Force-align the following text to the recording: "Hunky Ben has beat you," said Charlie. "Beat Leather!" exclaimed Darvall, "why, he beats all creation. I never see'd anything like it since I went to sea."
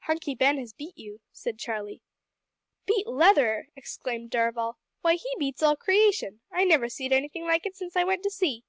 "Hunky 0.00 0.34
Ben 0.34 0.58
has 0.58 0.74
beat 0.74 0.98
you," 0.98 1.22
said 1.32 1.58
Charlie. 1.58 2.02
"Beat 2.84 3.06
Leather!" 3.06 3.68
exclaimed 3.74 4.30
Darvall, 4.30 4.76
"why, 5.00 5.14
he 5.14 5.32
beats 5.38 5.62
all 5.62 5.74
creation. 5.74 6.42
I 6.52 6.64
never 6.66 6.90
see'd 6.90 7.14
anything 7.14 7.44
like 7.46 7.64
it 7.64 7.76
since 7.76 7.96
I 7.96 8.04
went 8.04 8.22
to 8.24 8.30
sea." 8.30 8.62